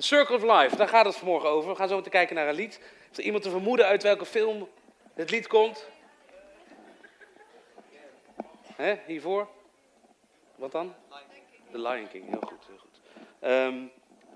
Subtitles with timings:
[0.00, 1.70] The Circle of Life, daar gaat het vanmorgen over.
[1.70, 2.80] We gaan zo meteen kijken naar een lied.
[3.10, 4.68] Is er iemand te vermoeden uit welke film
[5.14, 5.88] het lied komt?
[8.76, 9.48] Hè, hiervoor?
[10.56, 10.94] Wat dan?
[11.72, 12.66] The Lion King, heel goed.
[12.66, 13.00] Heel goed.
[13.40, 13.76] Ehm,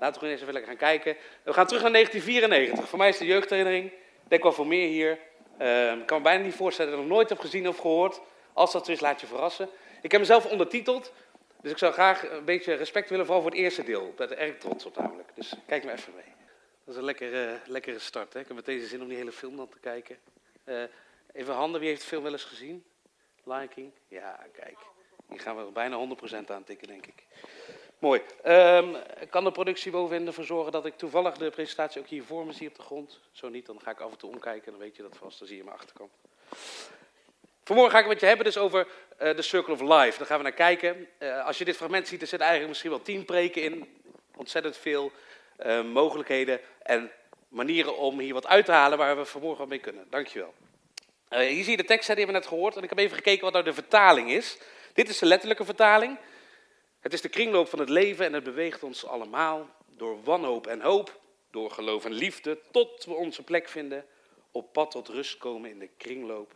[0.01, 1.17] laten we eens even lekker gaan kijken.
[1.43, 2.89] We gaan terug naar 1994.
[2.89, 3.93] Voor mij is de jeugdherinnering.
[4.29, 5.19] Denk wel voor meer hier.
[5.59, 8.21] Ehm, ik kan me bijna niet voorstellen dat ik nog nooit heb gezien of gehoord.
[8.53, 9.69] Als dat zo is, laat je verrassen.
[10.03, 11.13] Ik heb mezelf ondertiteld.
[11.65, 14.07] Dus ik zou graag een beetje respect willen, vooral voor het eerste deel.
[14.07, 15.29] Ik ben er erg trots op namelijk.
[15.35, 16.33] Dus kijk maar even mee.
[16.85, 18.33] Dat is een lekkere, lekkere start.
[18.33, 18.41] Hè?
[18.41, 20.19] Ik heb deze zin om die hele film dan te kijken.
[20.65, 20.83] Eh,
[21.33, 22.85] even handen, wie heeft de film wel eens gezien?
[23.45, 23.93] Lion King?
[24.09, 24.79] Ja, kijk.
[25.29, 27.27] Hier gaan we bijna 100% aan tikken, denk ik.
[27.99, 28.21] Mooi.
[28.47, 28.97] Um,
[29.31, 32.53] kan de productie bovenin ervoor zorgen dat ik toevallig de presentatie ook hier voor me
[32.53, 33.21] zie op de grond?
[33.33, 35.39] Zo niet, dan ga ik af en toe omkijken en dan weet je dat vast.
[35.39, 36.13] Dan zie je mijn achterkant.
[37.65, 38.87] Vanmorgen ga ik het met je hebben dus over
[39.23, 40.19] uh, de Circle of Life.
[40.19, 41.09] Daar gaan we naar kijken.
[41.19, 44.01] Uh, als je dit fragment ziet, er zitten eigenlijk misschien wel tien preken in.
[44.37, 45.13] Ontzettend veel
[45.67, 47.11] uh, mogelijkheden en
[47.49, 50.07] manieren om hier wat uit te halen waar we vanmorgen al mee kunnen.
[50.11, 50.55] Dankjewel.
[51.29, 52.77] hier zie je de tekst, die hebben we net gehoord.
[52.77, 54.59] En ik heb even gekeken wat nou de vertaling is.
[54.93, 56.19] Dit is de letterlijke vertaling.
[57.01, 60.81] Het is de kringloop van het leven en het beweegt ons allemaal door wanhoop en
[60.81, 64.07] hoop, door geloof en liefde, tot we onze plek vinden,
[64.51, 66.55] op pad tot rust komen in de kringloop,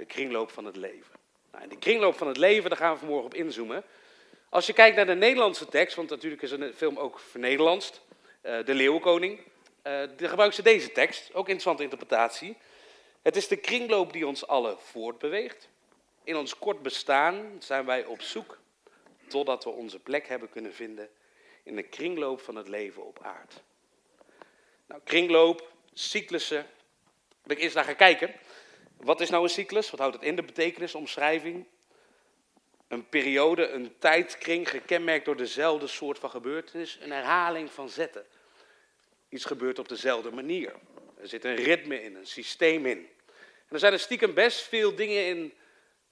[0.00, 1.14] de kringloop van het leven.
[1.50, 3.84] Nou, in de kringloop van het leven, daar gaan we vanmorgen op inzoomen.
[4.48, 8.00] Als je kijkt naar de Nederlandse tekst, want natuurlijk is een film ook vernederlandst,
[8.42, 9.44] uh, de Leeuwenkoning, uh,
[10.16, 12.56] dan gebruiken ze deze tekst, ook interessante interpretatie.
[13.22, 15.68] Het is de kringloop die ons alle voortbeweegt.
[16.24, 18.58] In ons kort bestaan zijn wij op zoek
[19.28, 21.08] totdat we onze plek hebben kunnen vinden
[21.62, 23.62] in de kringloop van het leven op aard.
[24.86, 26.66] Nou, kringloop, cyclussen,
[27.42, 28.34] ben ik eerst naar gaan kijken.
[29.00, 29.90] Wat is nou een cyclus?
[29.90, 30.36] Wat houdt het in?
[30.36, 31.66] De betekenis, omschrijving.
[32.88, 36.98] Een periode, een tijdkring gekenmerkt door dezelfde soort van gebeurtenis.
[37.00, 38.26] Een herhaling van zetten.
[39.28, 40.74] Iets gebeurt op dezelfde manier.
[41.20, 43.08] Er zit een ritme in, een systeem in.
[43.68, 45.52] En er zijn er stiekem best veel dingen in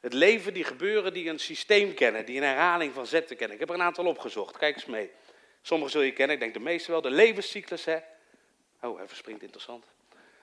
[0.01, 3.55] het leven die gebeuren die een systeem kennen, die een herhaling van zetten kennen.
[3.55, 5.11] Ik heb er een aantal opgezocht, kijk eens mee.
[5.63, 7.01] Sommige zul je kennen, ik denk de meeste wel.
[7.01, 7.99] De levenscyclus, hè.
[8.81, 9.85] Oh, even springt interessant.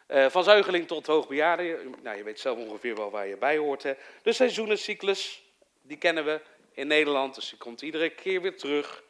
[0.07, 1.79] Uh, van zuigeling tot hoogbejaarde.
[2.01, 3.83] Nou, je weet zelf ongeveer wel waar je bij hoort.
[3.83, 3.93] Hè.
[4.21, 5.43] De seizoenencyclus,
[5.81, 7.35] die kennen we in Nederland.
[7.35, 9.03] Dus die komt iedere keer weer terug.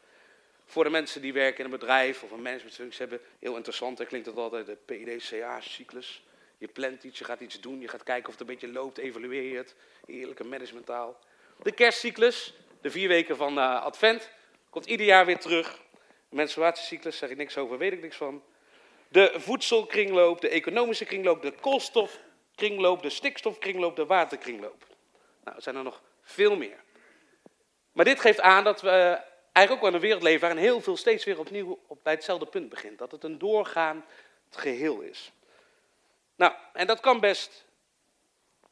[0.66, 3.20] Voor de mensen die werken in een bedrijf of een managementfunctie hebben.
[3.38, 6.22] Heel interessant, hè, klinkt dat altijd de PDCA-cyclus.
[6.58, 8.98] Je plant iets, je gaat iets doen, je gaat kijken of het een beetje loopt,
[8.98, 9.74] evalueer je het.
[10.06, 11.18] Heerlijke managementtaal.
[11.62, 14.30] De kerstcyclus, de vier weken van uh, Advent,
[14.70, 15.80] komt ieder jaar weer terug.
[16.28, 18.42] De menstruatiecyclus, zeg ik niks over, weet ik niks van.
[19.08, 24.86] De voedselkringloop, de economische kringloop, de koolstofkringloop, de stikstofkringloop, de waterkringloop.
[25.44, 26.84] Nou, er zijn er nog veel meer.
[27.92, 29.20] Maar dit geeft aan dat we
[29.52, 32.46] eigenlijk ook wel een wereld leven waarin heel veel steeds weer opnieuw op, bij hetzelfde
[32.46, 32.98] punt begint.
[32.98, 34.04] Dat het een doorgaand
[34.50, 35.32] geheel is.
[36.36, 37.64] Nou, en dat kan best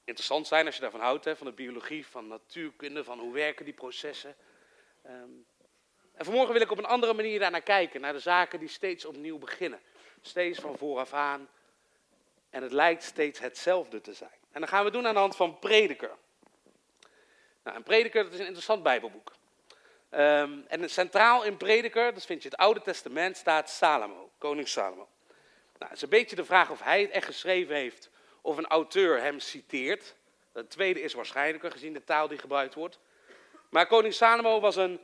[0.05, 3.65] interessant zijn als je daarvan houdt, hè, van de biologie, van natuurkunde, van hoe werken
[3.65, 4.37] die processen.
[5.07, 5.47] Um,
[6.15, 9.05] en vanmorgen wil ik op een andere manier daarnaar kijken, naar de zaken die steeds
[9.05, 9.81] opnieuw beginnen.
[10.27, 11.49] Steeds van vooraf aan.
[12.51, 14.39] En het lijkt steeds hetzelfde te zijn.
[14.53, 16.11] En dat gaan we doen aan de hand van Prediker.
[17.63, 19.33] Nou, Prediker, dat is een interessant bijbelboek.
[20.11, 25.09] Um, en centraal in Prediker, dat vind je het Oude Testament, staat Salomo, koning Salomo.
[25.79, 28.11] Nou, het is een beetje de vraag of hij het echt geschreven heeft
[28.41, 30.15] of een auteur hem citeert.
[30.53, 32.99] Het tweede is waarschijnlijker gezien de taal die gebruikt wordt.
[33.71, 35.01] Maar koning Salomo was een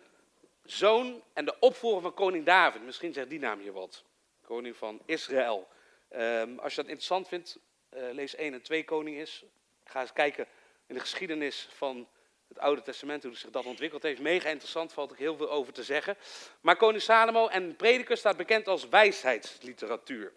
[0.64, 2.82] zoon en de opvolger van koning David.
[2.82, 4.04] Misschien zegt die naam hier wat.
[4.50, 5.68] Koning van Israël.
[6.16, 7.58] Um, als je dat interessant vindt,
[7.94, 9.44] uh, lees 1 en 2 koning is.
[9.84, 10.46] Ga eens kijken
[10.86, 12.08] in de geschiedenis van
[12.48, 14.20] het Oude Testament, hoe zich dat ontwikkeld heeft.
[14.20, 16.16] Mega interessant, valt er heel veel over te zeggen.
[16.60, 20.32] Maar koning Salomo en prediker staat bekend als wijsheidsliteratuur.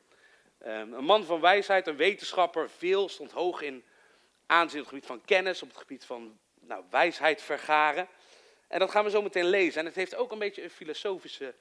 [0.58, 3.84] Ehm, een man van wijsheid, een wetenschapper, veel, stond hoog in
[4.46, 8.08] aanzien op het gebied van kennis, op het gebied van nou, wijsheid vergaren.
[8.68, 9.80] En dat gaan we zo meteen lezen.
[9.80, 11.54] En het heeft ook een beetje een filosofische,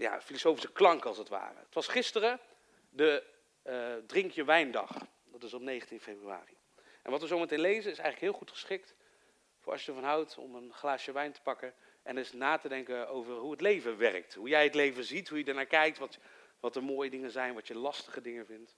[0.00, 1.58] ja, filosofische klank als het ware.
[1.58, 2.40] Het was gisteren
[2.88, 3.24] de
[3.64, 5.06] uh, Drink je Wijndag.
[5.24, 6.56] Dat is op 19 februari.
[7.02, 8.94] En wat we zo meteen lezen is eigenlijk heel goed geschikt
[9.58, 12.68] voor als je ervan houdt om een glaasje wijn te pakken en eens na te
[12.68, 14.34] denken over hoe het leven werkt.
[14.34, 16.18] Hoe jij het leven ziet, hoe je ernaar kijkt, wat,
[16.60, 18.76] wat de mooie dingen zijn, wat je lastige dingen vindt.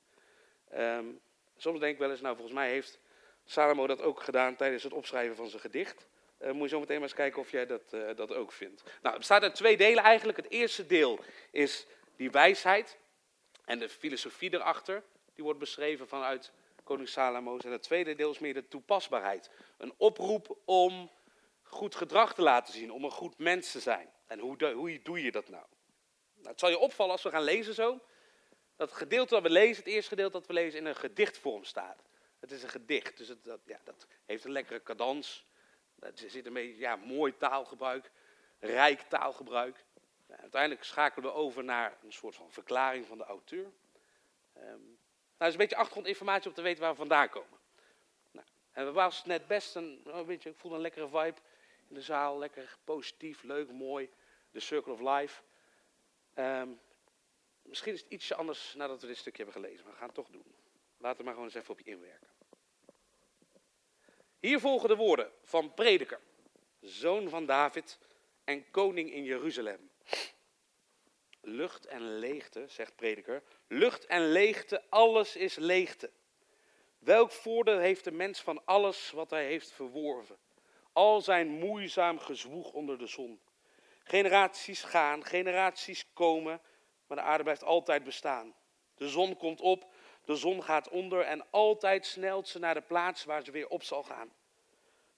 [0.75, 1.21] Um,
[1.57, 3.01] soms denk ik wel eens, nou volgens mij heeft
[3.45, 6.07] Salomo dat ook gedaan tijdens het opschrijven van zijn gedicht.
[6.43, 8.83] Uh, moet je zo meteen maar eens kijken of jij dat, uh, dat ook vindt.
[8.83, 10.39] Nou, het bestaat uit twee delen eigenlijk.
[10.39, 11.19] Het eerste deel
[11.51, 11.87] is
[12.17, 12.99] die wijsheid
[13.65, 15.03] en de filosofie erachter.
[15.35, 16.53] Die wordt beschreven vanuit
[16.85, 17.65] koning Salomo's.
[17.65, 19.51] En het tweede deel is meer de toepasbaarheid.
[19.79, 21.11] Een oproep om
[21.63, 24.13] goed gedrag te laten zien, om een goed mens te zijn.
[24.27, 25.65] En hoe, hoe doe je dat nou?
[26.35, 28.01] Nou, het zal je opvallen als we gaan lezen zo,
[28.77, 31.65] dat het gedeelte dat we lezen, het eerste gedeelte dat we lezen, in een gedichtvorm
[31.65, 32.03] staat.
[32.41, 35.47] Het is een gedicht, dus het, dat, ja, dat heeft een lekkere cadans.
[36.03, 38.11] Er zit een beetje ja, mooi taalgebruik,
[38.59, 39.85] rijk taalgebruik.
[40.27, 43.65] Nou, uiteindelijk schakelen we over naar een soort van verklaring van de auteur.
[44.57, 44.77] Um, nou,
[45.37, 47.59] dat is een beetje achtergrondinformatie om te weten waar we vandaan komen.
[48.31, 51.41] Nou, en we waren net best een, oh, ik voelde een lekkere vibe
[51.89, 52.39] in de zaal.
[52.39, 54.11] Lekker positief, leuk, mooi.
[54.53, 55.43] The Circle of Life.
[56.35, 56.81] Um,
[57.63, 60.17] misschien is het ietsje anders nadat we dit stukje hebben gelezen, maar we gaan het
[60.17, 60.55] toch doen.
[60.99, 62.29] Laten we maar gewoon eens even op je inwerken.
[64.43, 66.21] Hier volgen de woorden van prediker,
[66.81, 67.99] zoon van David
[68.45, 69.91] en koning in Jeruzalem.
[71.41, 76.11] Lucht en leegte, zegt prediker, lucht en leegte, alles is leegte.
[76.99, 80.37] Welk voordeel heeft de mens van alles wat hij heeft verworven?
[80.93, 83.41] Al zijn moeizaam gezwoeg onder de zon.
[84.05, 86.61] Generaties gaan, generaties komen,
[87.07, 88.55] maar de aarde blijft altijd bestaan.
[88.95, 89.92] De zon komt op,
[90.25, 93.83] de zon gaat onder en altijd snelt ze naar de plaats waar ze weer op
[93.83, 94.33] zal gaan.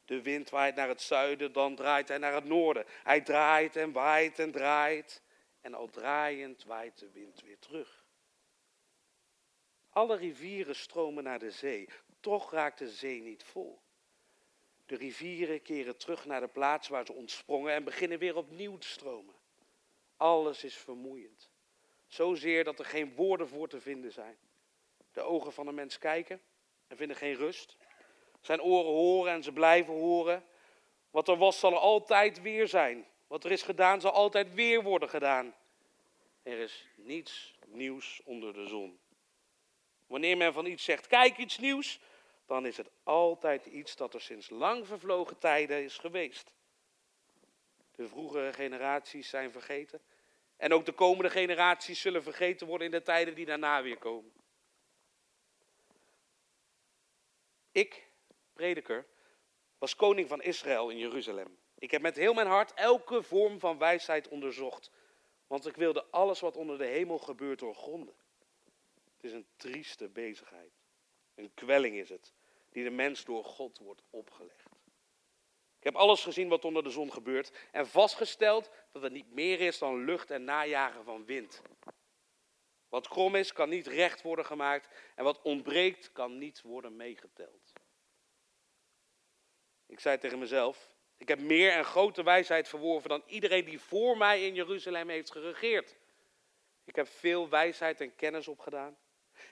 [0.05, 2.85] De wind waait naar het zuiden, dan draait hij naar het noorden.
[3.03, 5.23] Hij draait en waait en draait.
[5.61, 8.05] En al draaiend waait de wind weer terug.
[9.91, 11.89] Alle rivieren stromen naar de zee,
[12.21, 13.81] toch raakt de zee niet vol.
[14.87, 18.89] De rivieren keren terug naar de plaats waar ze ontsprongen en beginnen weer opnieuw te
[18.89, 19.35] stromen.
[20.17, 21.51] Alles is vermoeiend.
[22.07, 24.39] Zozeer dat er geen woorden voor te vinden zijn.
[25.15, 26.43] De ogen van een mens kijken
[26.87, 27.77] en vinden geen rust.
[28.41, 30.45] Zijn oren horen en ze blijven horen.
[31.11, 33.07] Wat er was, zal er altijd weer zijn.
[33.27, 35.55] Wat er is gedaan, zal altijd weer worden gedaan.
[36.43, 38.99] Er is niets nieuws onder de zon.
[40.07, 42.01] Wanneer men van iets zegt, kijk iets nieuws,
[42.47, 46.53] dan is het altijd iets dat er sinds lang vervlogen tijden is geweest.
[47.91, 50.01] De vroegere generaties zijn vergeten.
[50.57, 54.33] En ook de komende generaties zullen vergeten worden in de tijden die daarna weer komen.
[57.75, 58.07] Ik,
[58.53, 59.07] prediker,
[59.79, 61.59] was koning van Israël in Jeruzalem.
[61.79, 64.91] Ik heb met heel mijn hart elke vorm van wijsheid onderzocht.
[65.47, 68.15] Want ik wilde alles wat onder de hemel gebeurt doorgronden.
[69.17, 70.73] Het is een trieste bezigheid.
[71.35, 72.33] Een kwelling is het,
[72.71, 74.71] die de mens door God wordt opgelegd.
[75.79, 79.61] Ik heb alles gezien wat onder de zon gebeurt en vastgesteld dat het niet meer
[79.61, 81.63] is dan lucht en najagen van wind.
[82.95, 87.73] Wat krom is, kan niet recht worden gemaakt en wat ontbreekt, kan niet worden meegeteld.
[89.87, 94.17] Ik zei tegen mezelf, ik heb meer en grote wijsheid verworven dan iedereen die voor
[94.17, 95.97] mij in Jeruzalem heeft geregeerd.
[96.85, 98.99] Ik heb veel wijsheid en kennis opgedaan.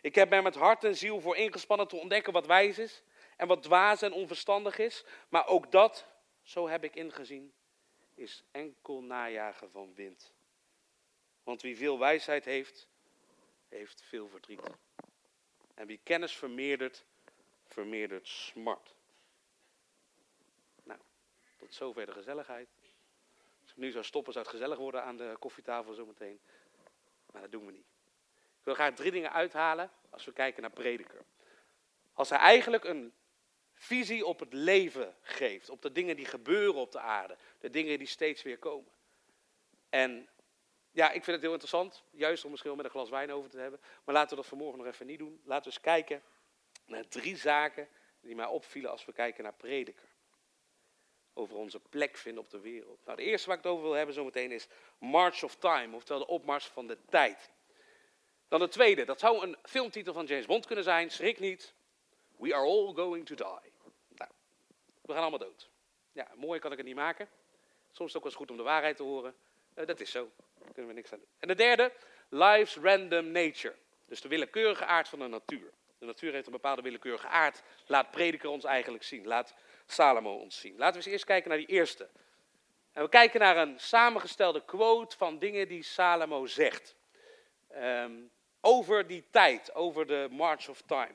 [0.00, 3.02] Ik heb mij met hart en ziel voor ingespannen te ontdekken wat wijs is
[3.36, 5.04] en wat dwaas en onverstandig is.
[5.28, 6.06] Maar ook dat,
[6.42, 7.52] zo heb ik ingezien,
[8.14, 10.34] is enkel najagen van wind.
[11.42, 12.90] Want wie veel wijsheid heeft,
[13.72, 14.60] heeft veel verdriet.
[15.74, 17.04] En wie kennis vermeerdert,
[17.66, 18.94] vermeerdert smart.
[20.82, 21.00] Nou,
[21.56, 22.68] tot zover de gezelligheid.
[23.62, 26.40] Als ik nu zou stoppen, zou het gezellig worden aan de koffietafel zometeen.
[27.26, 27.90] Maar dat doen we niet.
[28.58, 31.24] Ik wil graag drie dingen uithalen als we kijken naar prediker.
[32.12, 33.12] Als hij eigenlijk een
[33.72, 37.98] visie op het leven geeft, op de dingen die gebeuren op de aarde, de dingen
[37.98, 38.92] die steeds weer komen.
[39.88, 40.28] En
[40.92, 43.58] ja, ik vind het heel interessant, juist om misschien met een glas wijn over te
[43.58, 43.80] hebben.
[44.04, 45.40] Maar laten we dat vanmorgen nog even niet doen.
[45.44, 46.22] Laten we eens kijken
[46.86, 47.88] naar drie zaken
[48.20, 50.08] die mij opvielen als we kijken naar prediker.
[51.34, 53.04] Over onze plek vinden op de wereld.
[53.04, 56.20] Nou, de eerste waar ik het over wil hebben zometeen is March of Time, oftewel
[56.20, 57.50] de opmars van de tijd.
[58.48, 61.74] Dan de tweede, dat zou een filmtitel van James Bond kunnen zijn, schrik niet.
[62.36, 63.72] We are all going to die.
[64.08, 64.30] Nou,
[65.00, 65.70] we gaan allemaal dood.
[66.12, 67.28] Ja, mooi kan ik het niet maken.
[67.90, 69.34] Soms is het ook wel eens goed om de waarheid te horen.
[69.74, 70.30] Uh, dat is zo.
[70.72, 71.28] Kunnen we niks aan doen.
[71.38, 71.92] En de derde,
[72.28, 73.74] life's random nature.
[74.06, 75.70] Dus de willekeurige aard van de natuur.
[75.98, 77.62] De natuur heeft een bepaalde willekeurige aard.
[77.86, 79.26] Laat prediker ons eigenlijk zien.
[79.26, 79.54] Laat
[79.86, 80.76] Salomo ons zien.
[80.76, 82.08] Laten we eens eerst kijken naar die eerste.
[82.92, 86.96] En we kijken naar een samengestelde quote van dingen die Salomo zegt.
[87.74, 91.14] Um, over die tijd, over de March of Time.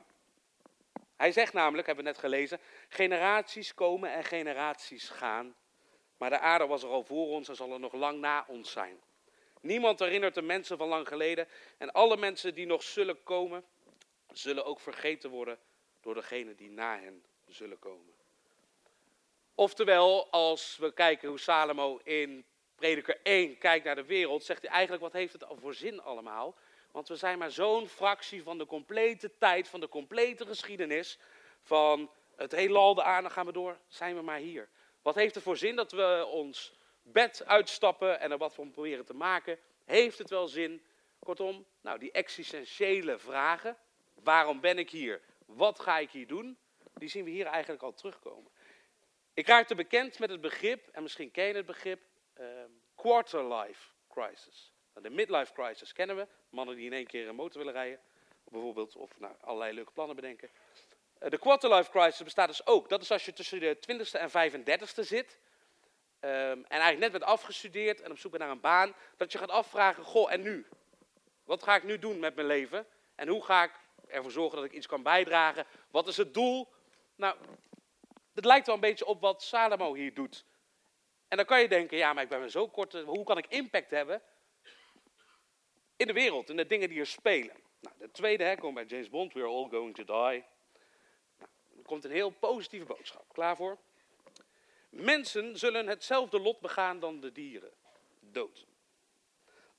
[1.16, 5.56] Hij zegt namelijk, hebben we net gelezen, generaties komen en generaties gaan.
[6.18, 8.72] Maar de aarde was er al voor ons en zal er nog lang na ons
[8.72, 9.00] zijn.
[9.62, 11.48] Niemand herinnert de mensen van lang geleden.
[11.78, 13.66] En alle mensen die nog zullen komen,
[14.32, 15.60] zullen ook vergeten worden
[16.02, 18.14] door degenen die na hen zullen komen.
[19.56, 22.46] Oftewel, als we kijken hoe Salomo in
[22.76, 26.02] Prediker 1 kijkt naar de wereld, zegt hij eigenlijk, wat heeft het al voor zin
[26.02, 26.56] allemaal?
[26.92, 31.20] Want we zijn maar zo'n fractie van de complete tijd, van de complete geschiedenis,
[31.62, 34.70] van het heelal, de aarde gaan we door, zijn we maar hier.
[35.02, 36.74] Wat heeft er voor zin dat we ons
[37.12, 40.86] bed uitstappen en er wat van proberen te maken Heeft het wel zin?
[41.20, 43.78] Kortom, nou, die existentiële vragen.
[44.14, 45.22] Waarom ben ik hier?
[45.46, 46.58] Wat ga ik hier doen?
[46.94, 48.52] Die zien we hier eigenlijk al terugkomen.
[49.34, 52.02] Ik raakte bekend met het begrip, en misschien ken je het begrip,
[52.34, 54.74] ehm, quarter-life crisis.
[54.94, 56.28] Nou, de midlife crisis kennen we.
[56.50, 58.00] Mannen die in één keer een motor willen rijden,
[58.44, 60.50] bijvoorbeeld, of nou, allerlei leuke plannen bedenken.
[61.20, 62.90] Uh, de quarter-life crisis bestaat dus ook.
[62.90, 65.40] Dat is als je tussen de 20ste en 35ste zit.
[66.22, 68.94] Um, en eigenlijk net bent afgestudeerd en op zoek naar een baan.
[69.18, 70.66] Dat je gaat afvragen, goh, en nu?
[71.44, 72.88] Wat ga ik nu doen met mijn leven?
[73.16, 73.72] En hoe ga ik
[74.08, 75.66] ervoor zorgen dat ik iets kan bijdragen?
[75.92, 76.68] Wat is het doel?
[77.16, 77.36] Nou,
[78.34, 80.46] het lijkt wel een beetje op wat Salomo hier doet.
[81.28, 83.92] En dan kan je denken, ja, maar ik ben zo kort, hoe kan ik impact
[83.92, 84.22] hebben
[85.96, 87.56] in de wereld, in de dingen die er spelen?
[87.80, 90.44] Nou, de tweede, hè, komt bij James Bond, we're all going to die.
[91.38, 93.34] Nou, komt een heel positieve boodschap.
[93.34, 93.78] Klaar voor?
[94.98, 97.72] Mensen zullen hetzelfde lot begaan dan de dieren.
[98.20, 98.66] Dood.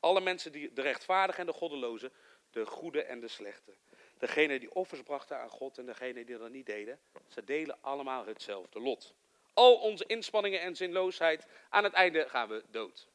[0.00, 2.12] Alle mensen, die, de rechtvaardigen en de goddelozen,
[2.50, 3.75] de goede en de slechte.
[4.18, 8.26] Degene die offers brachten aan God en degene die dat niet deden, ze delen allemaal
[8.26, 9.14] hetzelfde lot.
[9.52, 13.08] Al onze inspanningen en zinloosheid, aan het einde gaan we dood.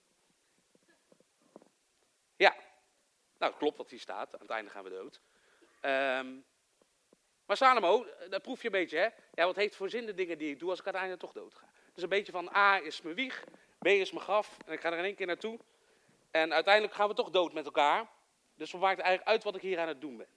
[2.35, 2.55] Ja,
[3.37, 5.21] nou klopt wat hier staat, aan het einde gaan we dood.
[5.81, 6.45] Um,
[7.45, 9.07] maar Salomo, dat proef je een beetje, hè?
[9.33, 11.17] Ja, wat heeft voor zin de dingen die ik doe als ik aan het einde
[11.17, 11.71] toch dood ga?
[11.93, 13.43] Dus een beetje van A is mijn wieg,
[13.79, 15.59] B is mijn graf en ik ga er in één keer naartoe.
[16.31, 18.09] En uiteindelijk gaan we toch dood met elkaar.
[18.55, 20.27] Dus wat maakt eigenlijk uit wat ik hier aan het doen ben?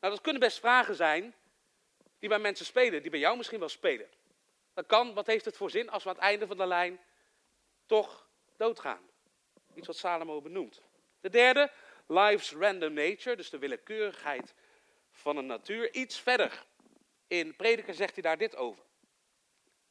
[0.00, 1.34] Nou, dat kunnen best vragen zijn
[2.18, 4.08] die bij mensen spelen, die bij jou misschien wel spelen.
[4.74, 7.00] Dat kan, wat heeft het voor zin als we aan het einde van de lijn
[7.86, 9.10] toch doodgaan?
[9.74, 10.82] Iets wat Salomo benoemt.
[11.20, 11.70] De derde,
[12.06, 14.54] life's random nature, dus de willekeurigheid
[15.10, 15.94] van een natuur.
[15.94, 16.64] Iets verder
[17.26, 18.84] in Prediker zegt hij daar dit over.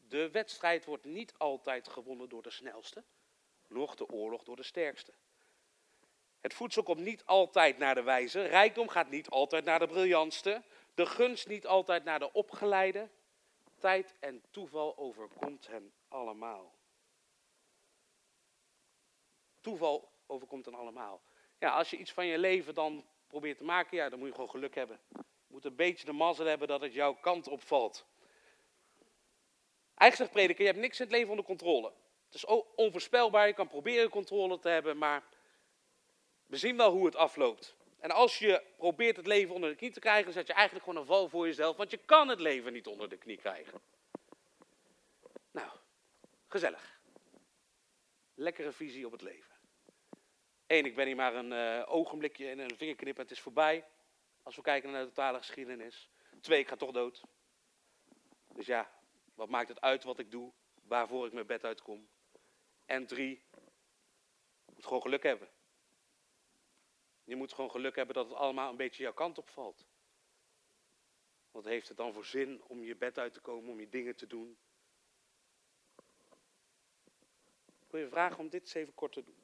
[0.07, 3.03] De wedstrijd wordt niet altijd gewonnen door de snelste,
[3.67, 5.13] noch de oorlog door de sterkste.
[6.41, 10.63] Het voedsel komt niet altijd naar de wijze, rijkdom gaat niet altijd naar de briljantste,
[10.93, 13.09] de gunst niet altijd naar de opgeleide.
[13.79, 16.75] Tijd en toeval overkomt hen allemaal.
[19.61, 21.21] Toeval overkomt hen allemaal.
[21.59, 24.33] Ja, als je iets van je leven dan probeert te maken, ja, dan moet je
[24.33, 24.99] gewoon geluk hebben.
[25.09, 28.05] Je moet een beetje de mazzel hebben dat het jouw kant opvalt.
[29.95, 31.91] Eigenlijk zegt prediker, je hebt niks in het leven onder controle.
[32.25, 35.23] Het is onvoorspelbaar, je kan proberen controle te hebben, maar
[36.45, 37.75] we zien wel hoe het afloopt.
[37.99, 41.01] En als je probeert het leven onder de knie te krijgen, zet je eigenlijk gewoon
[41.01, 43.81] een val voor jezelf, want je kan het leven niet onder de knie krijgen.
[45.51, 45.69] Nou,
[46.47, 46.99] gezellig.
[48.33, 49.55] Lekkere visie op het leven.
[50.67, 53.85] Eén, ik ben hier maar een uh, ogenblikje en een vingerknip en het is voorbij.
[54.43, 56.09] Als we kijken naar de totale geschiedenis.
[56.41, 57.23] Twee, ik ga toch dood.
[58.53, 58.91] Dus ja,
[59.35, 62.07] wat maakt het uit wat ik doe, waarvoor ik mijn bed uitkom?
[62.85, 63.43] En drie,
[64.65, 65.49] je moet gewoon geluk hebben.
[67.23, 69.85] Je moet gewoon geluk hebben dat het allemaal een beetje jouw kant op valt.
[71.51, 74.15] Wat heeft het dan voor zin om je bed uit te komen, om je dingen
[74.15, 74.57] te doen?
[77.65, 79.43] Ik wil je vragen om dit eens even kort te doen.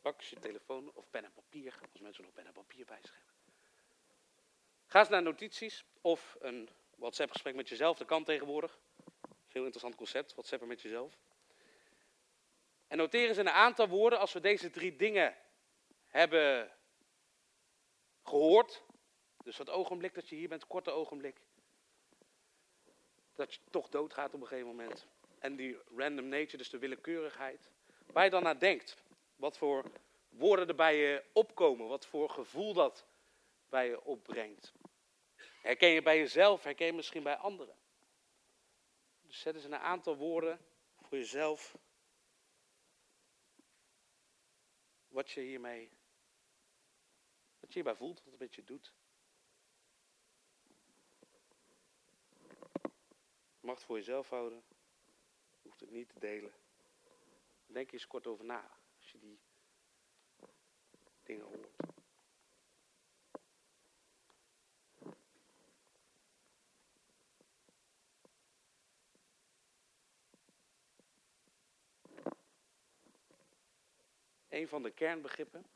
[0.00, 3.14] Pak je telefoon of pen en papier, als mensen nog pen en papier bij zich
[3.16, 3.34] hebben.
[4.86, 8.78] Ga eens naar notities of een WhatsApp-gesprek met jezelf, dat kan tegenwoordig.
[9.58, 11.18] Heel interessant concept, WhatsAppen met jezelf.
[12.86, 15.36] En noteer eens in een aantal woorden, als we deze drie dingen
[16.06, 16.70] hebben
[18.22, 18.82] gehoord.
[19.44, 21.40] Dus dat ogenblik dat je hier bent, korte ogenblik.
[23.34, 25.06] Dat je toch doodgaat op een gegeven moment.
[25.38, 27.70] En die random nature, dus de willekeurigheid.
[28.06, 28.96] Waar je dan naar denkt.
[29.36, 29.90] Wat voor
[30.28, 31.88] woorden er bij je opkomen.
[31.88, 33.06] Wat voor gevoel dat
[33.68, 34.72] bij je opbrengt.
[35.62, 37.76] Herken je bij jezelf, herken je misschien bij anderen.
[39.28, 40.60] Dus zet eens een aantal woorden
[41.00, 41.78] voor jezelf.
[45.08, 45.90] Wat je hiermee,
[47.60, 48.94] wat je hierbij voelt, wat het een beetje doet.
[53.60, 54.64] Je mag voor jezelf houden.
[55.62, 56.52] Je hoeft het niet te delen.
[57.66, 59.40] Denk eens kort over na als je die
[61.22, 61.87] dingen hoort.
[74.58, 75.66] Een van de kernbegrippen.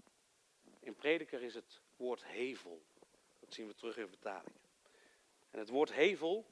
[0.81, 2.83] In prediker is het woord hevel.
[3.41, 4.61] Dat zien we terug in vertalingen.
[5.51, 6.47] En het woord hevel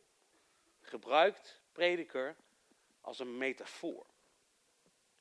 [0.81, 2.37] gebruikt prediker
[3.01, 4.07] als een metafoor.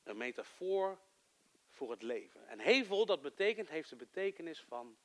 [0.02, 0.98] Een metafoor
[1.70, 2.48] voor het leven.
[2.48, 4.96] En hevel, dat betekent, heeft de betekenis van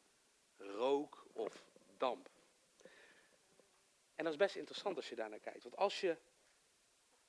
[0.58, 1.64] rook of
[1.98, 2.30] damp.
[4.16, 5.64] En dat is best interessant als je daar naar kijkt.
[5.64, 6.18] Want als je,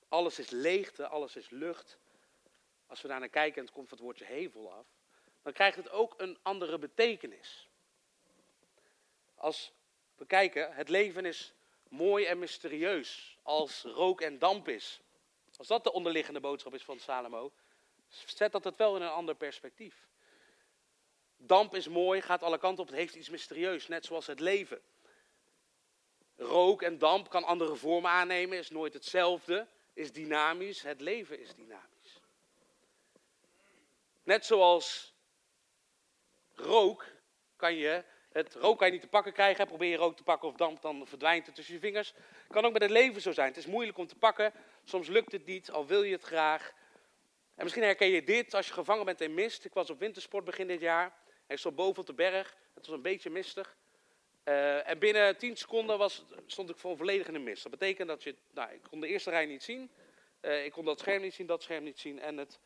[0.09, 1.99] alles is leegte, alles is lucht,
[2.87, 4.87] als we daar naar kijken en het komt van het woordje hevel af,
[5.43, 7.69] dan krijgt het ook een andere betekenis.
[9.35, 9.73] Als
[10.15, 11.55] we kijken, het leven is
[11.89, 15.01] mooi en mysterieus als rook en damp is.
[15.57, 17.53] Als dat de onderliggende boodschap is van Salomo,
[18.09, 20.09] zet dat het wel in een ander perspectief.
[21.37, 24.83] Damp is mooi, gaat alle kanten op, het heeft iets mysterieus, net zoals het leven.
[26.37, 31.55] Rook en damp kan andere vormen aannemen, is nooit hetzelfde, is dynamisch, het leven is
[31.55, 31.96] dynamisch.
[34.27, 35.15] Net zoals
[36.55, 37.07] rook
[37.57, 40.49] kan je, het rook kan je niet te pakken krijgen, probeer je rook te pakken
[40.49, 42.15] of damp, dan verdwijnt het tussen je vingers.
[42.49, 44.53] Kan ook met het leven zo zijn, het is moeilijk om te pakken,
[44.85, 46.73] soms lukt het niet, al wil je het graag.
[47.55, 49.65] En misschien herken je dit als je gevangen bent in mist.
[49.65, 51.05] Ik was op wintersport begin dit jaar.
[51.27, 52.57] En ik stond boven op de berg.
[52.75, 53.77] Het was een beetje mistig.
[54.45, 57.63] Uh, en binnen 10 seconden was, stond ik voor volledig in de mist.
[57.63, 59.91] Dat betekent dat je, nou, ik kon de eerste rij niet zien.
[60.41, 62.21] Uh, ik kon dat scherm niet zien, dat scherm niet zien.
[62.21, 62.59] En het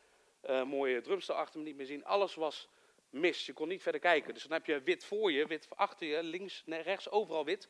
[0.49, 2.05] uh, mooie drumstel achter me niet meer zien.
[2.05, 2.69] Alles was
[3.11, 3.47] mist.
[3.47, 4.35] Je kon niet verder kijken.
[4.35, 7.69] Dus dan heb je wit voor je, wit achter je, links, rechts, overal wit.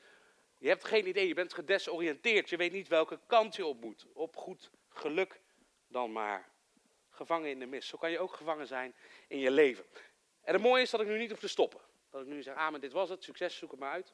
[0.59, 2.51] Je hebt geen idee, je bent gedesoriënteerd.
[2.51, 4.07] Je weet niet welke kant je op moet.
[4.13, 5.41] Op goed geluk
[5.89, 6.49] dan maar.
[7.11, 7.89] Gevangen in de mist.
[7.89, 8.95] Zo kan je ook gevangen zijn
[9.29, 9.85] in je leven.
[10.43, 11.81] En het mooie is dat ik nu niet hoef te stoppen.
[12.11, 14.13] Dat ik nu zeg, amen, dit was het, succes, zoek het maar uit.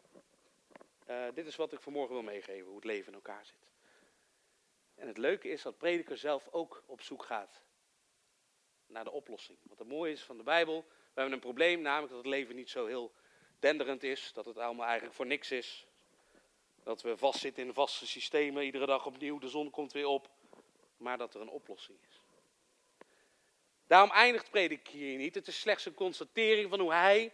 [1.09, 3.71] Uh, dit is wat ik vanmorgen wil meegeven, hoe het leven in elkaar zit.
[4.95, 7.66] En het leuke is dat prediker zelf ook op zoek gaat
[8.87, 9.59] naar de oplossing.
[9.63, 12.55] Wat het mooie is van de Bijbel, we hebben een probleem, namelijk dat het leven
[12.55, 13.13] niet zo heel
[13.59, 15.87] denderend is, dat het allemaal eigenlijk voor niks is.
[16.83, 20.31] Dat we vastzitten in vaste systemen, iedere dag opnieuw, de zon komt weer op,
[20.97, 22.21] maar dat er een oplossing is.
[23.87, 25.35] Daarom eindigt predik hier niet.
[25.35, 27.33] Het is slechts een constatering van hoe hij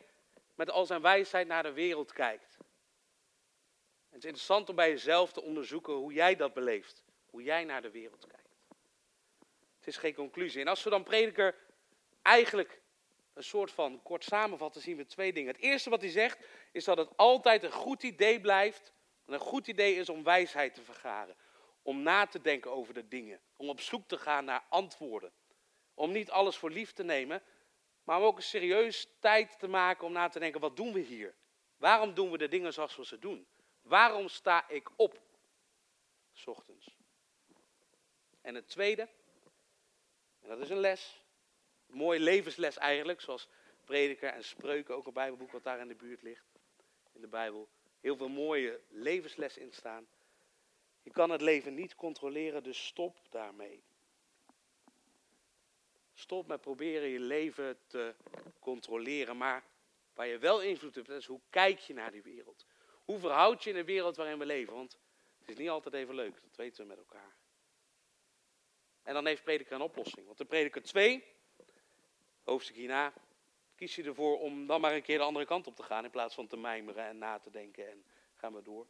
[0.55, 2.57] met al zijn wijsheid naar de wereld kijkt.
[4.09, 7.05] Het is interessant om bij jezelf te onderzoeken hoe jij dat beleeft.
[7.31, 8.42] Hoe jij naar de wereld kijkt.
[9.83, 10.61] Het is geen conclusie.
[10.61, 11.55] En als we dan prediker
[12.23, 12.81] eigenlijk
[13.33, 15.53] een soort van kort samenvatten, zien we twee dingen.
[15.53, 16.39] Het eerste wat hij zegt
[16.73, 18.93] is dat het altijd een goed idee blijft.
[19.27, 21.37] En een goed idee is om wijsheid te vergaren.
[21.83, 23.41] Om na te denken over de dingen.
[23.57, 25.33] Om op zoek te gaan naar antwoorden.
[25.95, 27.43] Om niet alles voor lief te nemen,
[28.05, 31.01] maar om ook een serieus tijd te maken om na te denken, wat doen we
[31.01, 31.35] hier?
[31.77, 33.47] Waarom doen we de dingen zoals we ze doen?
[33.81, 35.21] Waarom sta ik op?
[36.33, 36.97] S ochtends.
[38.41, 39.09] En het tweede,
[40.43, 41.23] en dat is een les,
[41.89, 43.49] een mooie levensles eigenlijk, zoals
[43.85, 46.47] prediker en spreuken, ook een bijbelboek wat daar in de buurt ligt,
[47.13, 47.69] in de Bijbel.
[48.01, 50.07] Heel veel mooie levenslessen in staan.
[51.03, 53.83] Je kan het leven niet controleren, dus stop daarmee.
[56.15, 58.15] Stop met proberen je leven te
[58.59, 59.37] controleren.
[59.37, 59.65] Maar
[60.15, 62.67] waar je wel invloed hebt, is hoe kijk je naar die wereld?
[63.05, 64.75] Hoe verhoud je in de wereld waarin we leven?
[64.75, 64.99] Want
[65.39, 67.35] het is niet altijd even leuk, dat weten we met elkaar.
[69.03, 70.27] En dan heeft prediker een oplossing.
[70.27, 71.25] Want de prediker 2,
[72.45, 73.13] hoofdstuk hierna,
[73.77, 76.05] kies je ervoor om dan maar een keer de andere kant op te gaan.
[76.05, 78.05] In plaats van te mijmeren en na te denken en
[78.37, 78.87] gaan we door.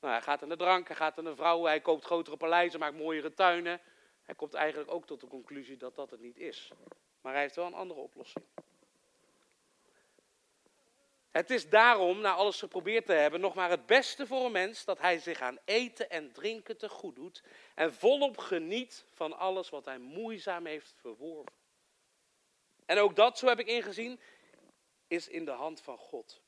[0.00, 2.80] Nou, hij gaat aan de drank, hij gaat aan de vrouwen, hij koopt grotere paleizen,
[2.80, 3.80] maakt mooiere tuinen.
[4.22, 6.70] Hij komt eigenlijk ook tot de conclusie dat dat het niet is.
[7.20, 8.44] Maar hij heeft wel een andere oplossing.
[11.36, 14.84] Het is daarom, na alles geprobeerd te hebben, nog maar het beste voor een mens
[14.84, 17.42] dat hij zich aan eten en drinken te goed doet
[17.74, 21.52] en volop geniet van alles wat hij moeizaam heeft verworven.
[22.86, 24.20] En ook dat, zo heb ik ingezien,
[25.06, 26.42] is in de hand van God.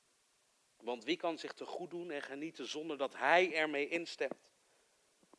[0.77, 4.51] Want wie kan zich te goed doen en genieten zonder dat hij ermee instemt?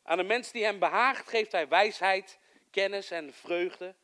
[0.02, 2.38] Aan een mens die hem behaagt geeft hij wijsheid,
[2.70, 3.94] kennis en vreugde.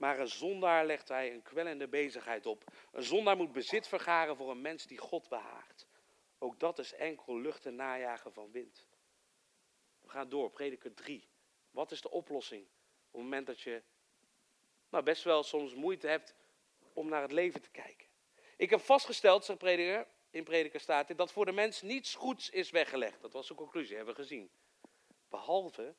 [0.00, 2.64] Maar een zondaar legt hij een kwellende bezigheid op.
[2.92, 5.86] Een zondaar moet bezit vergaren voor een mens die God behaagt.
[6.38, 8.86] Ook dat is enkel lucht en najagen van wind.
[10.00, 11.28] We gaan door, prediker 3.
[11.70, 13.82] Wat is de oplossing op het moment dat je
[14.88, 16.34] nou, best wel soms moeite hebt
[16.92, 18.06] om naar het leven te kijken?
[18.56, 22.50] Ik heb vastgesteld, zegt prediker, in prediker staat dit, dat voor de mens niets goeds
[22.50, 23.20] is weggelegd.
[23.20, 24.50] Dat was de conclusie, hebben we gezien.
[25.28, 25.94] Behalve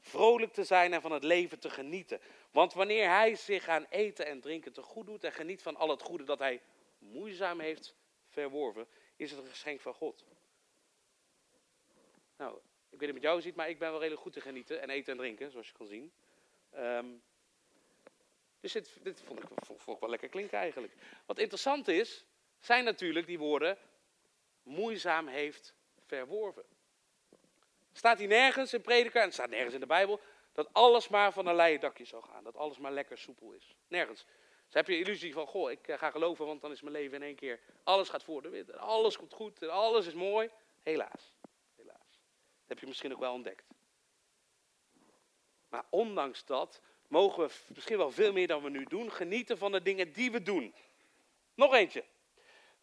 [0.00, 2.20] vrolijk te zijn en van het leven te genieten.
[2.50, 5.90] Want wanneer hij zich aan eten en drinken te goed doet en geniet van al
[5.90, 6.62] het goede dat hij
[6.98, 7.94] moeizaam heeft
[8.28, 8.86] verworven,
[9.16, 10.24] is het een geschenk van God.
[12.36, 12.58] Nou,
[12.90, 14.90] ik weet niet wat jou ziet, maar ik ben wel redelijk goed te genieten en
[14.90, 16.12] eten en drinken, zoals je kan zien.
[16.76, 17.22] Um,
[18.60, 20.92] dus dit, dit vond, ik, vond ik wel lekker klinken eigenlijk.
[21.26, 22.24] Wat interessant is,
[22.58, 23.78] zijn natuurlijk die woorden
[24.62, 25.74] moeizaam heeft
[26.06, 26.64] verworven.
[28.00, 30.20] Staat hier nergens in prediker, en het staat nergens in de Bijbel,
[30.52, 32.44] dat alles maar van een leien dakje zou gaan.
[32.44, 33.76] Dat alles maar lekker soepel is.
[33.88, 34.24] Nergens.
[34.64, 37.16] Dus heb je illusie van, goh, ik eh, ga geloven, want dan is mijn leven
[37.16, 38.76] in één keer, alles gaat voor de wind.
[38.76, 40.50] Alles komt goed, en alles is mooi.
[40.82, 41.34] Helaas.
[41.76, 42.08] Helaas.
[42.08, 43.66] Dat heb je misschien ook wel ontdekt.
[45.68, 49.72] Maar ondanks dat mogen we misschien wel veel meer dan we nu doen, genieten van
[49.72, 50.74] de dingen die we doen.
[51.54, 52.04] Nog eentje.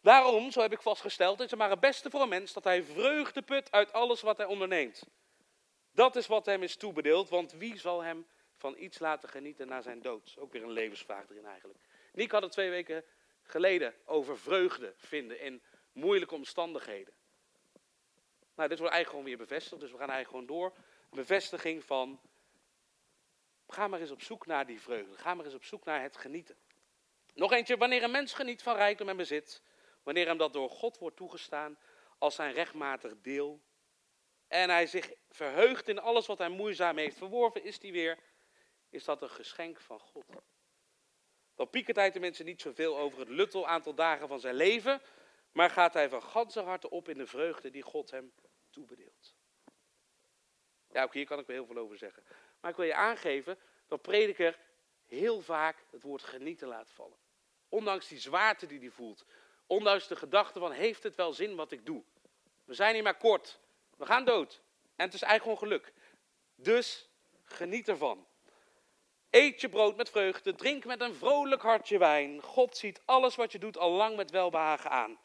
[0.08, 2.82] Daarom, zo heb ik vastgesteld, is het maar het beste voor een mens dat hij
[2.82, 5.02] vreugde put uit alles wat hij onderneemt.
[5.92, 9.80] Dat is wat hem is toebedeeld, want wie zal hem van iets laten genieten na
[9.80, 10.36] zijn dood?
[10.38, 11.78] Ook weer een levensvraag erin eigenlijk.
[12.12, 13.04] Niek had het twee weken
[13.42, 17.14] geleden over vreugde vinden in moeilijke omstandigheden.
[18.54, 20.84] Nou, dit wordt eigenlijk gewoon weer bevestigd, dus we gaan eigenlijk gewoon door.
[21.10, 22.20] Bevestiging van,
[23.66, 25.16] ga maar eens op zoek naar die vreugde.
[25.16, 26.56] Ga maar eens op zoek naar het genieten.
[27.34, 29.62] Nog eentje, wanneer een mens geniet van rijkdom en bezit,
[30.08, 31.78] wanneer hem dat door God wordt toegestaan
[32.18, 33.60] als zijn rechtmatig deel,
[34.46, 38.18] en hij zich verheugt in alles wat hij moeizaam heeft verworven, is die weer,
[38.90, 40.24] is dat een geschenk van God.
[41.54, 45.02] Dan piekert hij de mensen niet zoveel over het luttel aantal dagen van zijn leven,
[45.52, 48.32] maar gaat hij van ganse harte op in de vreugde die God hem
[48.70, 49.36] toebedeelt.
[50.90, 52.24] Ja, ook hier kan ik wel heel veel over zeggen.
[52.60, 54.58] Maar ik wil je aangeven dat prediker
[55.06, 57.18] heel vaak het woord genieten laat vallen.
[57.68, 59.24] Ondanks die zwaarte die hij voelt.
[59.68, 62.02] Ondanks de gedachte van, heeft het wel zin wat ik doe?
[62.64, 63.58] We zijn hier maar kort.
[63.96, 64.60] We gaan dood.
[64.96, 65.92] En het is eigenlijk gewoon geluk.
[66.54, 67.08] Dus
[67.44, 68.26] geniet ervan.
[69.30, 72.42] Eet je brood met vreugde, drink met een vrolijk hartje wijn.
[72.42, 75.18] God ziet alles wat je doet al lang met welbehagen aan.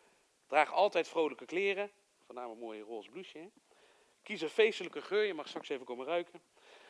[0.48, 1.92] Draag altijd vrolijke kleren,
[2.26, 3.50] vandaar een mooie roze blouseje.
[4.24, 6.42] Kies een feestelijke geur, je mag straks even komen ruiken.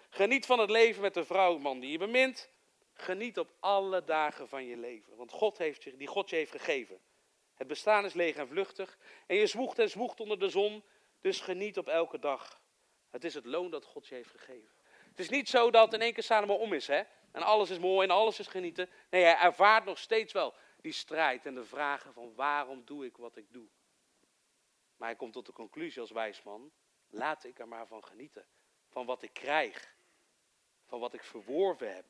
[0.10, 2.50] Geniet van het leven met de vrouw, man die je bemint.
[2.94, 7.00] Geniet op alle dagen van je leven, want God heeft die God je heeft gegeven.
[7.54, 10.84] Het bestaan is leeg en vluchtig en je zwoegt en zwoegt onder de zon,
[11.22, 12.62] dus geniet op elke dag.
[13.10, 14.76] Het is het loon dat God je heeft gegeven.
[15.10, 17.04] Het is niet zo dat in één keer Salomo om is, hè?
[17.32, 18.90] En alles is mooi en alles is genieten.
[19.10, 23.18] Nee, hij ervaart nog steeds wel die strijd en de vragen van waarom doe ik
[23.18, 23.68] wat ik doe.
[24.98, 26.72] Maar hij komt tot de conclusie als wijsman,
[27.10, 28.46] laat ik er maar van genieten.
[28.90, 29.96] Van wat ik krijg.
[30.86, 32.06] Van wat ik verworven heb.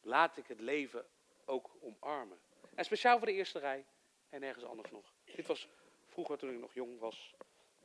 [0.00, 1.06] Laat ik het leven
[1.44, 2.40] ook omarmen.
[2.74, 3.86] En speciaal voor de eerste rij
[4.32, 5.14] en nergens anders nog.
[5.24, 5.68] Dit was
[6.06, 7.34] vroeger toen ik nog jong was,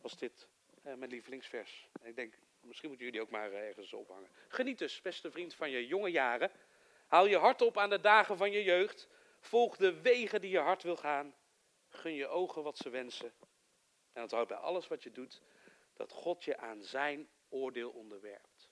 [0.01, 0.47] was dit
[0.83, 1.89] eh, mijn lievelingsvers.
[2.01, 4.29] En ik denk, misschien moeten jullie ook maar eh, ergens ophangen.
[4.47, 6.51] Geniet dus, beste vriend, van je jonge jaren.
[7.07, 9.07] Haal je hart op aan de dagen van je jeugd.
[9.39, 11.35] Volg de wegen die je hart wil gaan.
[11.89, 13.33] Gun je ogen wat ze wensen.
[14.13, 15.41] En onthoud bij alles wat je doet
[15.93, 18.69] dat God je aan zijn oordeel onderwerpt.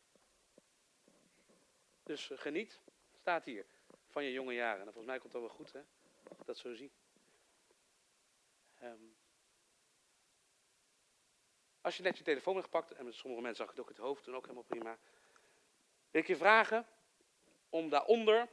[2.03, 2.79] Dus eh, geniet,
[3.19, 3.65] staat hier,
[4.07, 4.79] van je jonge jaren.
[4.79, 5.81] En volgens mij komt dat wel goed, hè?
[6.45, 6.91] Dat zo zie.
[8.83, 9.15] Um,
[11.81, 13.97] als je net je telefoon hebt gepakt, en met sommige mensen zag het ook het
[13.97, 14.97] hoofd, en ook helemaal prima.
[16.11, 16.87] Wil ik je vragen
[17.69, 18.49] om daaronder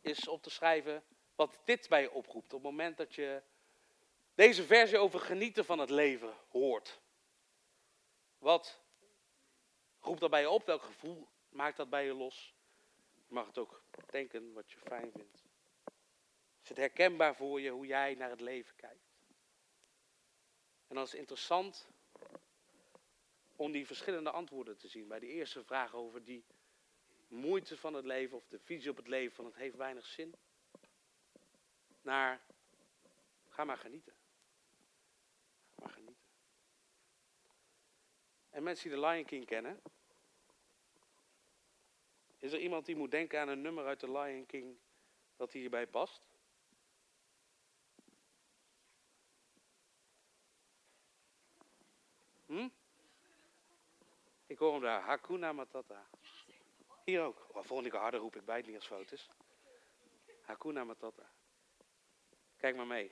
[0.00, 2.52] is op te schrijven wat dit bij je oproept.
[2.52, 3.42] Op het moment dat je
[4.34, 7.00] deze versie over genieten van het leven hoort.
[8.38, 8.80] Wat
[10.00, 10.66] roept dat bij je op?
[10.66, 12.54] Welk gevoel maakt dat bij je los?
[13.14, 15.47] Je mag het ook denken wat je fijn vindt.
[16.68, 19.08] Is het herkenbaar voor je hoe jij naar het leven kijkt?
[20.86, 21.88] En dan is het interessant
[23.56, 25.08] om die verschillende antwoorden te zien.
[25.08, 26.44] Bij de eerste vraag over die
[27.28, 30.34] moeite van het leven of de visie op het leven van het heeft weinig zin.
[32.00, 32.40] Naar,
[33.48, 34.14] ga maar genieten.
[35.74, 36.24] Ga maar genieten.
[38.50, 39.82] En mensen die de Lion King kennen.
[42.38, 44.78] Is er iemand die moet denken aan een nummer uit de Lion King
[45.36, 46.26] dat hierbij past?
[52.48, 52.68] Hm?
[54.46, 55.02] Ik hoor hem daar.
[55.02, 56.06] Hakuna Matata.
[57.04, 57.46] Hier ook.
[57.52, 59.30] Oh, volgende keer harder roep ik bij het niet als fout is.
[60.42, 61.30] Hakuna Matata.
[62.56, 63.10] Kijk maar mee.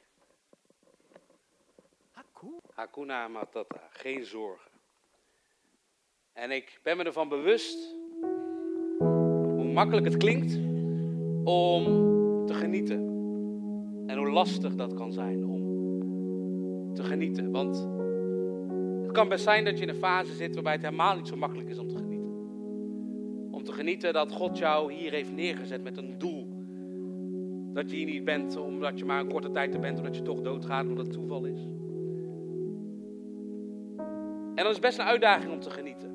[2.75, 3.89] Hakuna Matata.
[3.91, 4.71] Geen zorgen.
[6.33, 7.95] En ik ben me ervan bewust
[8.99, 10.55] hoe makkelijk het klinkt
[11.45, 11.85] om
[12.47, 12.99] te genieten.
[14.07, 17.51] En hoe lastig dat kan zijn om te genieten.
[17.51, 17.96] Want
[19.17, 21.69] kan best zijn dat je in een fase zit waarbij het helemaal niet zo makkelijk
[21.69, 22.31] is om te genieten.
[23.51, 26.49] Om te genieten dat God jou hier heeft neergezet met een doel.
[27.73, 30.23] Dat je hier niet bent omdat je maar een korte tijd er bent, omdat je
[30.23, 31.61] toch doodgaat, omdat het toeval is.
[34.55, 36.11] En dat is best een uitdaging om te genieten.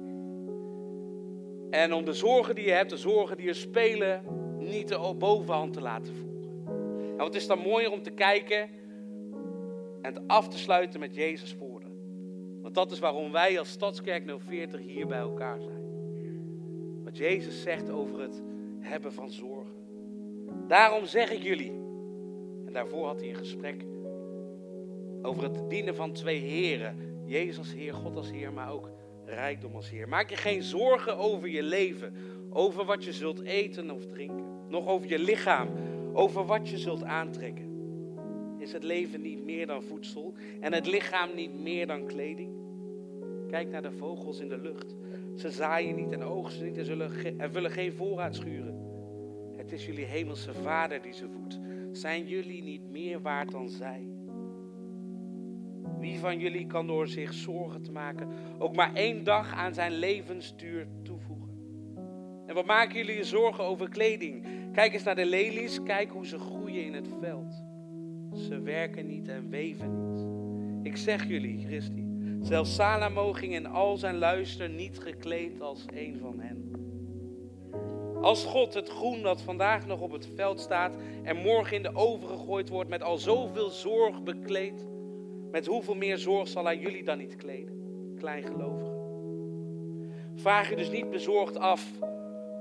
[1.69, 4.23] En om de zorgen die je hebt, de zorgen die er spelen,
[4.57, 6.51] niet de bovenhand te laten voeren.
[7.11, 8.69] En wat is dan mooier om te kijken
[10.01, 11.80] en het af te sluiten met Jezus voor
[12.61, 15.81] want dat is waarom wij als Stadskerk 040 hier bij elkaar zijn.
[17.03, 18.41] Wat Jezus zegt over het
[18.79, 19.75] hebben van zorgen.
[20.67, 21.71] Daarom zeg ik jullie,
[22.65, 23.85] en daarvoor had hij een gesprek
[25.21, 26.95] over het dienen van twee heren.
[27.25, 28.89] Jezus als Heer, God als Heer, maar ook
[29.25, 30.07] rijkdom als Heer.
[30.07, 32.13] Maak je geen zorgen over je leven,
[32.49, 34.45] over wat je zult eten of drinken.
[34.67, 35.69] Nog over je lichaam,
[36.13, 37.70] over wat je zult aantrekken.
[38.61, 42.51] Is het leven niet meer dan voedsel en het lichaam niet meer dan kleding?
[43.47, 44.95] Kijk naar de vogels in de lucht.
[45.35, 48.79] Ze zaaien niet en oogsten niet en, zullen en willen geen voorraad schuren.
[49.55, 51.59] Het is jullie hemelse vader die ze voedt.
[51.91, 54.07] Zijn jullie niet meer waard dan zij?
[55.99, 58.27] Wie van jullie kan door zich zorgen te maken
[58.59, 61.49] ook maar één dag aan zijn levensduur toevoegen?
[62.45, 64.45] En wat maken jullie je zorgen over kleding?
[64.71, 67.69] Kijk eens naar de lelies, kijk hoe ze groeien in het veld.
[68.35, 70.25] Ze werken niet en weven niet.
[70.85, 72.05] Ik zeg jullie, Christi,
[72.41, 76.71] zelfs Salomo ging in al zijn luister niet gekleed als een van hen.
[78.21, 81.95] Als God het groen dat vandaag nog op het veld staat en morgen in de
[81.95, 84.87] oven gegooid wordt met al zoveel zorg bekleed,
[85.51, 87.75] met hoeveel meer zorg zal hij jullie dan niet kleden,
[88.17, 88.99] kleingelovigen?
[90.35, 91.91] Vraag je dus niet bezorgd af,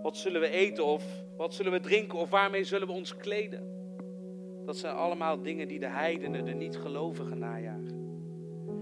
[0.02, 1.04] wat zullen we eten of
[1.36, 3.79] wat zullen we drinken of waarmee zullen we ons kleden?
[4.70, 8.20] Dat zijn allemaal dingen die de heidenen, de niet-gelovigen najagen.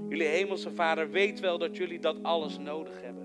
[0.08, 3.22] Jullie hemelse vader weet wel dat jullie dat alles nodig hebben.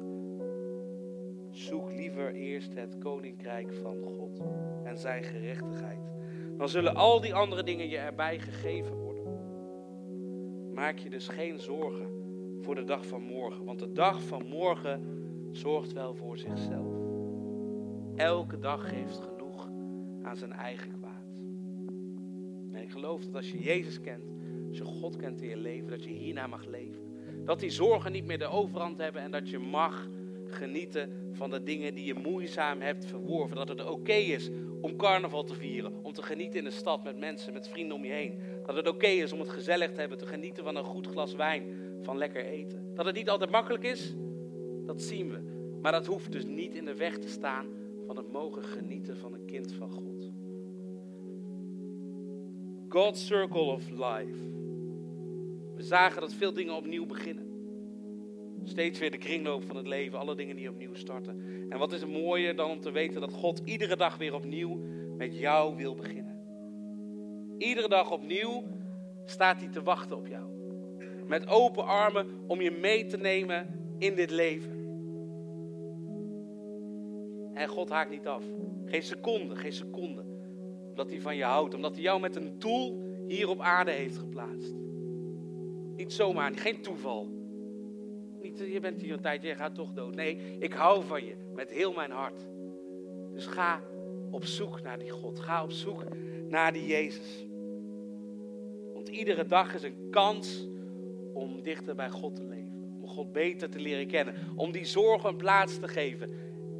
[1.50, 4.42] Zoek liever eerst het koninkrijk van God
[4.84, 6.12] en zijn gerechtigheid.
[6.58, 9.24] Dan zullen al die andere dingen je erbij gegeven worden.
[10.74, 12.08] Maak je dus geen zorgen
[12.62, 15.02] voor de dag van morgen, want de dag van morgen
[15.52, 16.96] zorgt wel voor zichzelf.
[18.16, 19.70] Elke dag geeft genoeg
[20.22, 21.03] aan zijn eigen.
[22.74, 24.24] En ik geloof dat als je Jezus kent,
[24.68, 27.02] als je God kent in je leven, dat je hierna mag leven.
[27.46, 30.10] Dat die zorgen niet meer de overhand hebben en dat je mag
[30.46, 33.56] genieten van de dingen die je moeizaam hebt verworven.
[33.56, 34.50] Dat het oké is
[34.82, 38.06] om carnaval te vieren, om te genieten in de stad met mensen, met vrienden om
[38.06, 38.40] je heen.
[38.66, 41.36] Dat het oké is om het gezellig te hebben, te genieten van een goed glas
[41.36, 41.64] wijn,
[42.02, 42.96] van lekker eten.
[42.96, 44.16] Dat het niet altijd makkelijk is,
[44.86, 45.40] dat zien we.
[45.82, 47.68] Maar dat hoeft dus niet in de weg te staan
[48.06, 50.33] van het mogen genieten van een kind van God.
[52.94, 54.52] God's Circle of Life.
[55.76, 57.48] We zagen dat veel dingen opnieuw beginnen.
[58.64, 61.66] Steeds weer de kringloop van het leven, alle dingen die opnieuw starten.
[61.70, 64.80] En wat is mooier dan om te weten dat God iedere dag weer opnieuw
[65.18, 66.42] met jou wil beginnen.
[67.58, 68.64] Iedere dag opnieuw
[69.26, 70.46] staat hij te wachten op jou.
[71.28, 74.72] Met open armen om je mee te nemen in dit leven.
[77.54, 78.44] En God haakt niet af.
[78.86, 80.33] Geen seconde, geen seconde.
[80.94, 81.74] Omdat hij van je houdt.
[81.74, 84.74] Omdat hij jou met een doel hier op aarde heeft geplaatst.
[85.96, 87.30] Niet zomaar, geen toeval.
[88.42, 90.16] Niet, je bent hier een tijdje, je gaat toch dood.
[90.16, 92.48] Nee, ik hou van je met heel mijn hart.
[93.34, 93.82] Dus ga
[94.32, 95.40] op zoek naar die God.
[95.40, 96.04] Ga op zoek
[96.50, 97.46] naar die Jezus.
[98.94, 100.68] Want iedere dag is een kans
[101.34, 102.98] om dichter bij God te leven.
[103.02, 104.36] Om God beter te leren kennen.
[104.56, 106.30] Om die zorgen een plaats te geven.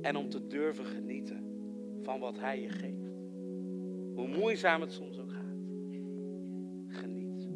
[0.02, 1.44] En om te durven genieten
[2.02, 3.03] van wat Hij je geeft.
[4.16, 5.58] Hoe moeizaam het soms ook gaat.
[6.88, 7.50] Geniet.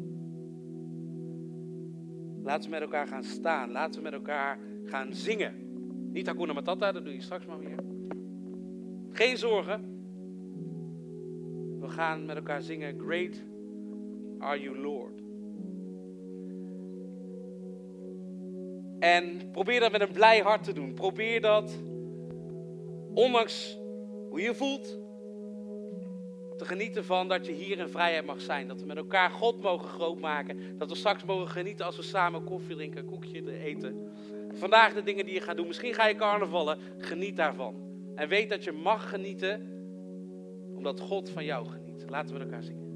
[2.42, 3.70] Laten we met elkaar gaan staan.
[3.70, 5.54] Laten we met elkaar gaan zingen.
[6.12, 7.78] Niet Hakuna Matata, dat doe je straks maar weer.
[9.10, 9.96] Geen zorgen.
[11.80, 13.00] We gaan met elkaar zingen.
[13.00, 13.44] Great
[14.38, 15.22] are you Lord.
[18.98, 20.94] En probeer dat met een blij hart te doen.
[20.94, 21.78] Probeer dat
[23.14, 23.78] ondanks
[24.28, 24.98] hoe je voelt,
[26.58, 28.68] te genieten van dat je hier in vrijheid mag zijn.
[28.68, 30.78] Dat we met elkaar God mogen grootmaken.
[30.78, 34.12] Dat we straks mogen genieten als we samen koffie drinken, koekje eten.
[34.52, 35.66] Vandaag de dingen die je gaat doen.
[35.66, 36.78] Misschien ga je carnavallen.
[36.98, 37.74] Geniet daarvan.
[38.14, 39.76] En weet dat je mag genieten
[40.74, 42.04] omdat God van jou geniet.
[42.08, 42.88] Laten we elkaar zingen.